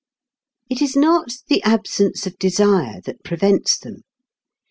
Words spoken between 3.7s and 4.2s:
them.